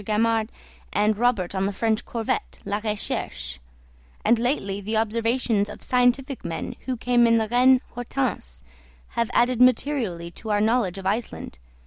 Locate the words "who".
6.87-6.97